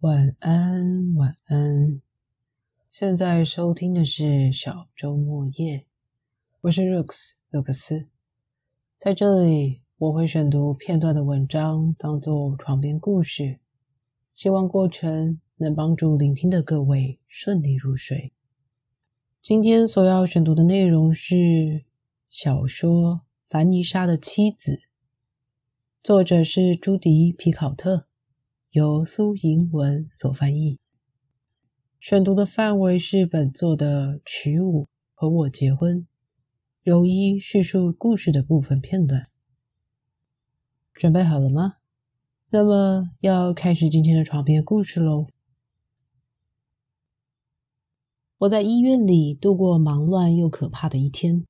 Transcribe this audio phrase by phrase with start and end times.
[0.00, 2.02] 晚安，晚安。
[2.90, 5.86] 现在收听的是小周末夜，
[6.60, 8.06] 我是 Rooks 洛克斯。
[8.98, 13.58] 在这里，我会选读片段的文章，当做床边故事，
[14.34, 18.32] 希望过程能帮助聆听的各位顺利入睡。
[19.40, 21.86] 今天所要选读的内容是
[22.28, 23.14] 小说
[23.48, 24.72] 《凡妮莎的妻子》，
[26.02, 28.06] 作者是朱迪皮考特。
[28.76, 30.78] 由苏银文所翻译。
[31.98, 36.06] 选读的范围是本作的曲舞和我结婚，
[36.82, 39.30] 柔一叙述故事的部分片段。
[40.92, 41.76] 准备好了吗？
[42.50, 45.28] 那么要开始今天的床边故事喽。
[48.36, 51.46] 我在医院里度过忙乱又可怕的一天。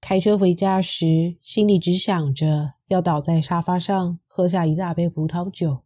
[0.00, 5.82] 开车回家时，心里只想着要倒在沙发上喝下一大杯葡萄酒。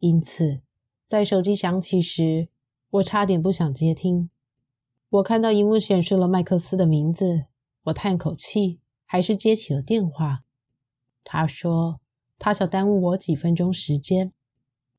[0.00, 0.62] 因此，
[1.06, 2.48] 在手机响起时，
[2.88, 4.30] 我差点不想接听。
[5.10, 7.44] 我看到荧幕显示了麦克斯的名字，
[7.82, 10.42] 我叹口气，还是接起了电话。
[11.22, 12.00] 他说
[12.38, 14.32] 他想耽误我几分钟时间，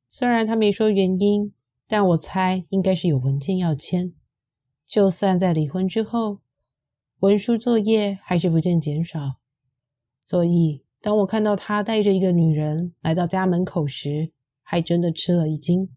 [0.07, 1.51] 虽然他没说原因，
[1.87, 4.13] 但我猜应该是有文件要签。
[4.85, 6.37] 就算在离婚之后，
[7.19, 9.37] 文书作业还是不见减少。
[10.21, 14.31] 所以，当我看到他带着一个女人来到家门口时，
[14.63, 15.89] 还真的吃了一惊。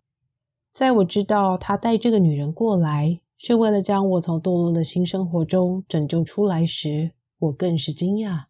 [0.73, 8.47] 在我知道他带这个女人过来是为了将我从堕落的新生活中拯救出来时，我更是惊讶。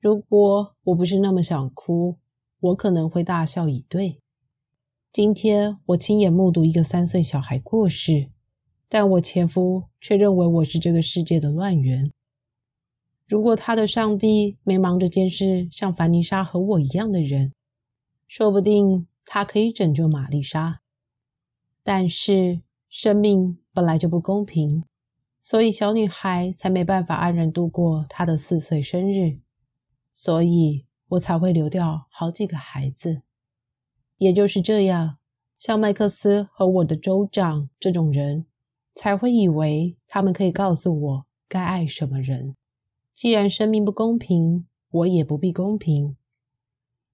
[0.00, 2.16] 如果我不是那么想哭，
[2.60, 4.18] 我可能会大笑以对。
[5.12, 8.28] 今天我亲眼目睹一个三岁小孩过世，
[8.88, 12.10] 但我前夫却认为我是这个世界的乱源。
[13.26, 17.52] 如果他的上帝没忙着监视像凡妮莎和我一样的人，
[18.26, 19.06] 说不定。
[19.34, 20.82] 他可以拯救玛丽莎，
[21.82, 24.84] 但是生命本来就不公平，
[25.40, 29.38] 所以小女孩才没办法安然度过她的四岁生日，
[30.12, 33.22] 所以我才会流掉好几个孩子。
[34.18, 35.16] 也就是这样，
[35.56, 38.44] 像麦克斯和我的州长这种人，
[38.94, 42.54] 才会以为他们可以告诉我该爱什么人。
[43.14, 46.18] 既然生命不公平，我也不必公平。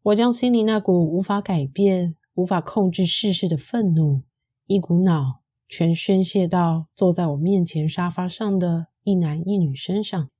[0.02, 4.22] 我将心里那股无法改变、无法控制世事的愤怒，
[4.66, 10.30] 一股脑全宣泄到坐在我面前沙发上的一男一女身上。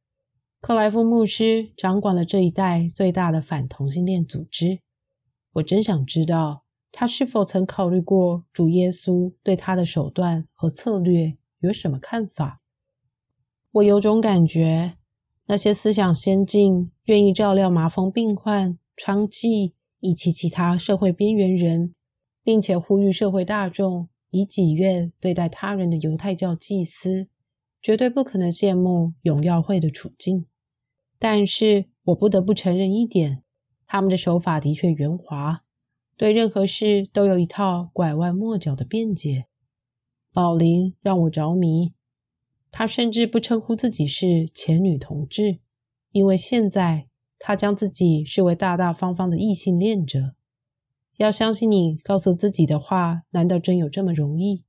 [0.61, 4.81] 克莱夫牧师掌管了这一代最大的反同性恋组织。
[5.53, 12.61] 我真想知道，他是否曾考虑过主耶稣对他的手段和策略有什么看法？
[13.71, 14.97] 我有种感觉，
[15.47, 18.79] 那些思想先进、愿意照料麻风病患。
[18.99, 21.95] 娼妓以及其他社会边缘人，
[22.43, 27.29] 并且呼吁社会大众以己愿对待他人的犹太教祭司，
[27.81, 30.47] 绝对不可能羡慕永耀会的处境。
[31.21, 33.45] 但是我不得不承认一点，
[33.87, 35.63] 他们的手法的确圆滑，
[36.17, 39.47] 对任何事都有一套拐弯抹角的辩解。
[40.33, 41.93] 宝林让我着迷，
[42.73, 45.61] 他甚至不称呼自己是前女同志，
[46.11, 47.08] 因为现在。
[47.39, 50.35] 他将自己视为大大方方的异性恋者。
[51.17, 54.65] 要相信你告诉自己的话，难道真有这么容易？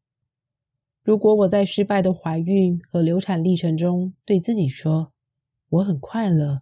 [1.04, 5.12] 如果我在失败的怀孕和流产历程中对自己说
[5.70, 6.62] 我很快乐，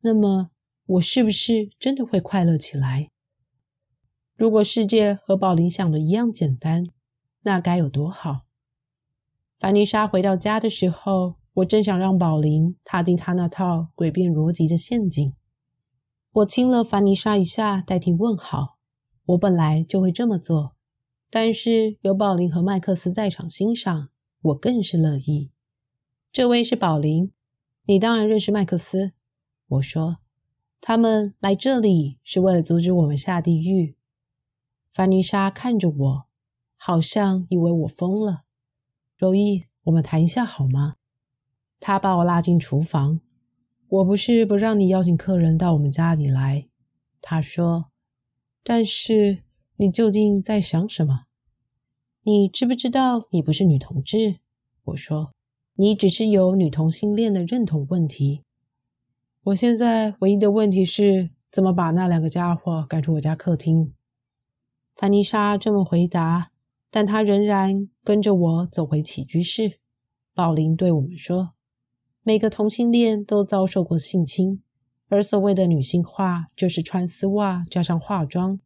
[0.00, 0.50] 那么
[0.86, 3.10] 我是不是真的会快乐起来？
[4.36, 6.86] 如果世界和宝林想的一样简单，
[7.42, 8.42] 那该有多好！
[9.58, 11.36] 凡妮莎回到家的时候。
[11.54, 15.34] 我正想让宝林踏进他那套诡辩逻辑的陷阱。
[16.32, 18.76] 我亲了凡妮莎一下，代替问好。
[19.24, 20.74] 我本来就会这么做，
[21.30, 24.08] 但是有宝林和麦克斯在场欣赏，
[24.42, 25.52] 我更是乐意。
[26.32, 27.30] 这位是宝林，
[27.86, 29.12] 你当然认识麦克斯。
[29.68, 30.18] 我说，
[30.80, 33.94] 他们来这里是为了阻止我们下地狱。
[34.92, 36.26] 凡妮莎看着我，
[36.76, 38.42] 好像以为我疯了。
[39.16, 40.96] 柔意，我们谈一下好吗？
[41.86, 43.20] 他把我拉进厨房。
[43.88, 46.66] 我不是不让你邀请客人到我们家里来，
[47.20, 47.90] 他说。
[48.62, 49.42] 但是
[49.76, 51.24] 你究竟在想什么？
[52.22, 54.36] 你知不知道你不是女同志？
[54.84, 55.32] 我说，
[55.74, 58.40] 你只是有女同性恋的认同问题。
[59.42, 63.92] 我现在唯一的问题是怎么把那两个家伙赶出我家客厅。
[64.96, 66.50] 凡妮莎这么回答，
[66.90, 69.78] 但她仍然跟着我走回起居室。
[70.32, 71.50] 宝林对我们说。
[72.26, 74.62] 每个同性恋都遭受过性侵，
[75.10, 78.60] 而所谓的女性化就是穿丝袜加上化妆。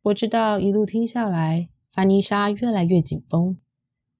[0.00, 3.58] 我知道一路听下来，凡妮莎越来越紧绷。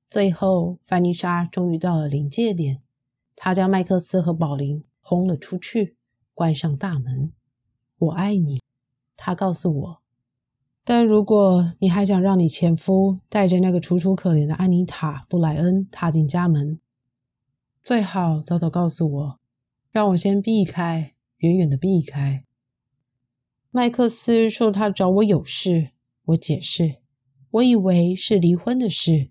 [0.08, 2.82] 最后，凡妮莎终于到了临界点，
[3.34, 5.96] 她将麦克斯和宝林轰了出去，
[6.34, 7.32] 关上大门。
[7.96, 8.60] 我爱你，
[9.16, 10.02] 她告诉我。
[10.84, 16.78] 但如果你还想让你前夫带着那个楚楚可怜的安妮塔·布莱恩踏进家门，
[17.90, 19.40] 最好早早告诉我，
[19.90, 22.44] 让我先避开，远远的避开。
[23.72, 25.90] 麦克斯说他找我有事，
[26.24, 26.98] 我解释，
[27.50, 29.30] 我以为是离婚的事，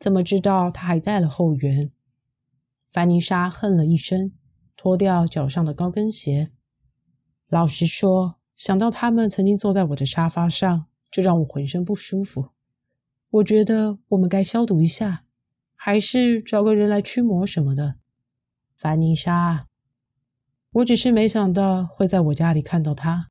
[0.00, 1.92] 怎么知道他还带了后援？
[2.90, 4.32] 凡妮莎哼了一声，
[4.76, 6.50] 脱掉脚上的高跟鞋。
[7.48, 12.48] 老实说，想到他们曾经坐在我的沙发上，就让我浑身不舒服。
[13.30, 15.22] 我觉得我们该消毒一下，
[15.82, 17.94] 还是找个人来驱魔什么的。
[18.76, 19.66] 凡妮莎，
[20.72, 23.30] 我只是没想到会在我家里看到他。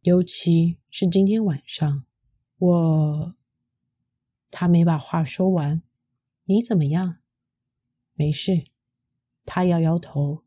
[0.00, 2.02] 尤其是今天晚上，
[2.58, 3.36] 我……
[4.50, 5.80] 他没把话说完。
[6.44, 7.18] 你怎么样？
[8.14, 8.64] 没事。
[9.44, 10.42] 他摇摇头。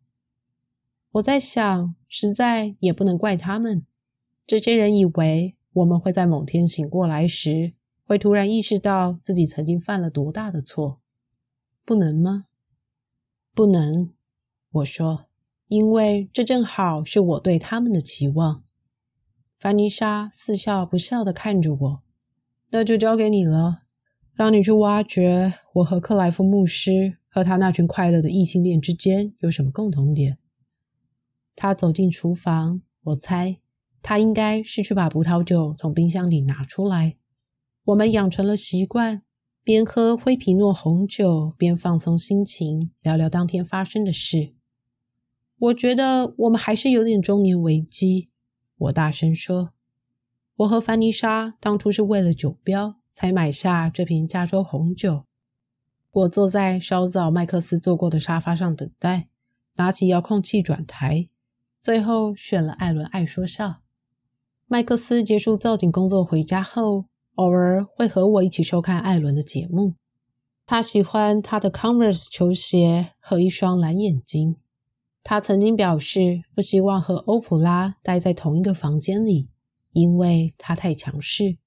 [1.11, 3.85] 我在想，实在也不能怪他们。
[4.45, 7.71] 这些人以为我们会在某天醒过来时，
[8.03, 10.99] 会突然意识到自己曾经犯了多大的错。
[11.89, 12.45] 不能吗？
[13.55, 14.11] 不能。
[14.69, 15.25] 我说，
[15.67, 18.63] 因为这正好是我对他们的期望。
[19.59, 22.03] 凡妮莎似笑不笑的看着我，
[22.69, 23.81] 那就交给你了，
[24.35, 30.37] 让你去挖掘我和克莱夫牧师和他那群快乐的异性恋之间有什么共同点。
[31.55, 33.57] 他走进厨房，我猜
[34.03, 37.15] 他应该是去把葡萄酒从冰箱里拿出来。
[37.83, 39.23] 我们养成了习惯，
[39.69, 44.55] 边喝灰皮诺红酒边放松心情，聊聊当天发生的事。
[45.59, 48.31] 我觉得我们还是有点中年危机。
[48.79, 49.69] 我大声说
[50.57, 55.25] ：“我和凡妮莎当初是为了酒标才买下这瓶加州红酒。”
[56.09, 59.27] 我坐在稍早麦克斯坐过的沙发上等待，
[59.75, 61.27] 拿起遥控器转台，
[61.79, 63.81] 最后选了艾伦爱说笑。
[64.65, 67.05] 麦克斯结束造景工作回家后，
[67.39, 69.93] 偶尔会和我一起收看艾伦的节目。
[70.65, 74.57] 他喜欢他的 Converse 球鞋和一双蓝眼睛。
[75.23, 79.47] 他曾经表示不希望和欧普拉待在同一个房间里，
[79.93, 81.57] 因为他太强势。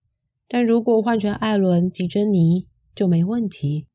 [0.46, 3.86] 但如果换成艾伦·及珍妮就没问题。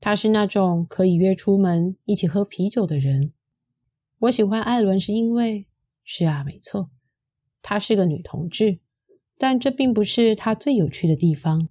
[0.00, 3.32] 他是那种可以约出门一起喝啤酒的人。
[4.18, 5.66] 我喜欢艾伦是因为，
[6.02, 6.90] 是啊，没错，
[7.62, 8.80] 她是个女同志。
[9.38, 11.68] 但这并不是他最有趣的地方。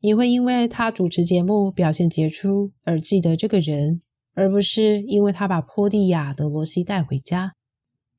[0.00, 4.00] 你会因为他主持节目表现杰出而记得这个人。
[4.36, 7.54] 而不是因为他把坡地亚的罗西带回家。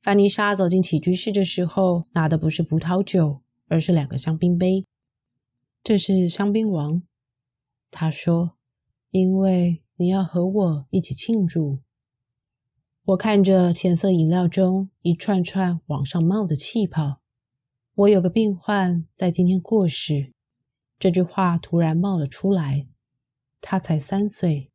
[0.00, 4.86] 范妮莎走进起居室的时候，拿的不是葡萄酒，而是两个香槟杯。
[5.84, 7.02] 这是香槟王，
[7.90, 8.52] 他说，
[9.10, 11.80] 因为你要和我一起庆祝。
[13.04, 17.20] 我看着浅色饮料中一串串往上冒的气泡。
[17.96, 20.34] 我有个病患在今天过世。
[20.98, 22.86] 这句话突然冒了出来。
[23.62, 24.70] 他才三岁。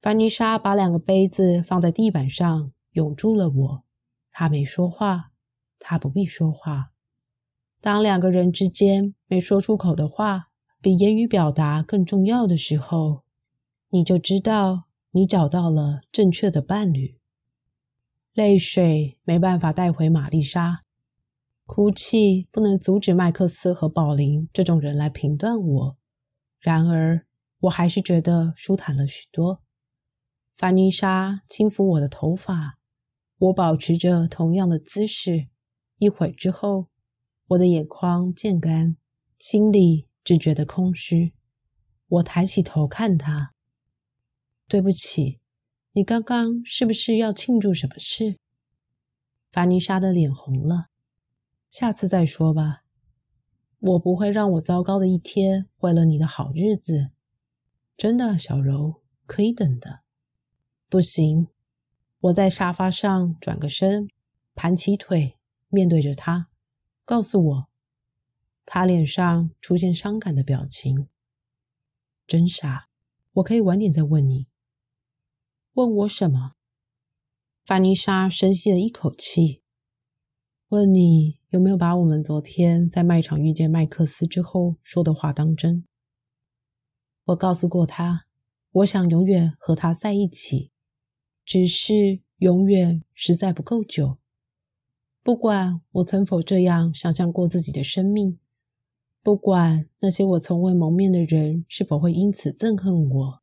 [0.00, 3.82] 凡妮莎把两个杯子放在地板上，拥住了我。
[4.30, 5.32] 她没说话，
[5.80, 6.92] 她不必说话。
[7.80, 10.48] 当两个人之间没说出口的话
[10.80, 13.24] 比言语表达更重要的时候，
[13.88, 17.18] 你就知道你找到了正确的伴侣。
[18.32, 20.84] 泪水没办法带回玛丽莎，
[21.66, 25.98] 哭泣不能阻止麦克斯和宝林这种人来评断我。
[26.60, 27.26] 然而，
[27.58, 29.60] 我还是觉得舒坦了许多。
[30.56, 32.78] 凡妮莎轻抚我的头发，
[33.36, 35.48] 我保持着同样的姿势。
[35.98, 36.86] 一会儿之后，
[37.48, 38.96] 我的眼眶渐干，
[39.38, 41.34] 心里只觉得空虚。
[42.06, 43.52] 我抬起头看他。
[44.68, 45.40] 对不起，
[45.92, 48.38] 你刚刚是不是要庆祝什么事？
[49.50, 50.86] 凡妮莎的脸红了。
[51.78, 52.84] 下次再说吧。
[53.80, 57.10] 我不会让我糟糕的一天毁了你的好日子。
[57.98, 60.00] 真的，小柔，可以等的。
[60.88, 61.48] 不行，
[62.18, 64.08] 我在沙发上转个身，
[64.54, 65.36] 盘起腿，
[65.68, 66.48] 面对着他，
[67.04, 67.68] 告诉我，
[68.64, 71.08] 他脸上出现伤感的表情。
[72.26, 72.88] 真傻，
[73.34, 74.46] 我可以晚点再问你。
[75.74, 76.54] 问我什么？
[77.66, 79.60] 范妮莎深吸了一口气，
[80.68, 85.86] 问你有没有把我们昨天在卖场遇见麦克斯之后说的话当真？
[87.24, 88.26] 我告诉过他，
[88.72, 90.70] 我想永远和他在一起。
[91.46, 94.18] 只是永远实在不够久。
[95.22, 98.38] 不管我曾否这样想象过自己的生命，
[99.22, 103.40] 不管那些我从未谋面的人是否会因此憎恨我，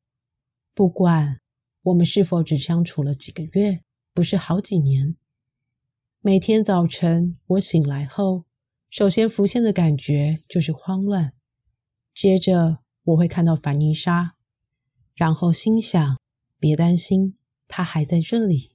[0.75, 1.41] 不管
[1.81, 3.81] 我们是否只相处了几个月，
[4.13, 5.15] 不是好几年。
[6.25, 8.45] 每天早晨我醒来后，
[8.89, 11.33] 首先浮现的感觉就是慌乱。
[12.13, 14.33] 接着我会看到凡妮莎，
[15.15, 16.17] 然后心想：
[16.59, 17.35] 别担心，
[17.67, 18.71] 她还在这里。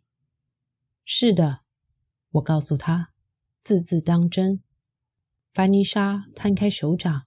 [1.06, 1.60] 是的，
[2.32, 3.14] 我告诉她，
[3.64, 4.60] 字字当真。
[5.54, 7.22] 凡妮莎摊开手掌，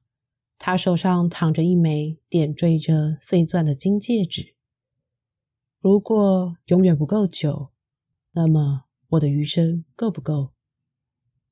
[0.59, 4.53] 她手上躺着一枚点缀着碎钻的金戒指。
[5.79, 7.71] 如果永远不够久，
[8.31, 10.53] 那么我的余生够不够？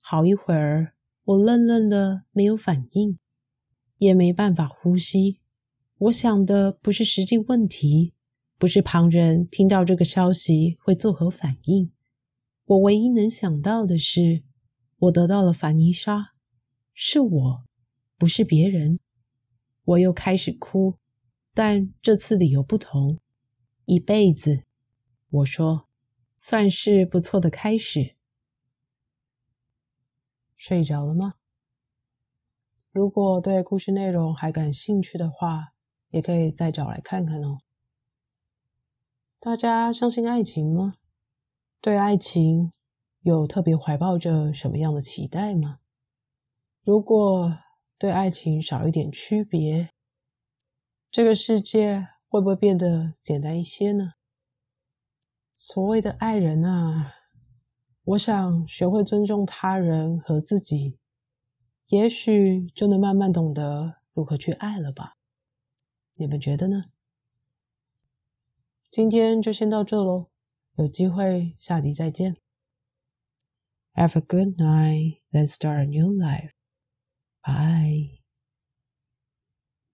[0.02, 0.94] 好一会儿，
[1.26, 3.20] 我愣愣的没有反应，
[3.98, 5.42] 也没办法呼吸。
[5.98, 8.14] 我想的不是实际问题，
[8.58, 11.92] 不是旁人听到这个消息会作何反应。
[12.64, 14.42] 我唯一能想到的是，
[14.98, 16.32] 我得到了凡妮莎。
[16.94, 17.66] 是我，
[18.18, 19.02] 不是别人。
[19.84, 20.96] 我又开始哭，
[21.54, 23.20] 但这次理由不同。
[23.84, 24.64] 一辈子，
[25.30, 25.89] 我说，
[26.42, 28.16] 算是不错的开始。
[30.56, 31.34] 睡着了吗？
[32.92, 35.74] 如果对故事内容还感兴趣的话，
[36.10, 37.60] 也可以再找来看看哦。
[39.42, 40.94] 大家相信爱情吗？
[41.82, 42.72] 对爱情
[43.22, 45.80] 有特别怀抱着什么样的期待吗？
[46.84, 47.58] 如果
[47.98, 49.90] 对爱情少一点区别，
[51.12, 54.14] 这个世界会不会变得简单一些呢？
[55.62, 57.14] 所谓的爱人啊，
[58.06, 60.98] 我想学会尊重他人和自己，
[61.88, 65.18] 也许就能慢慢懂得如何去爱了吧？
[66.14, 66.86] 你们觉得呢？
[68.90, 70.30] 今天就先到这喽，
[70.76, 72.38] 有机会下集再见。
[73.94, 76.52] Have a good night, let's start a new life.
[77.44, 78.19] Bye.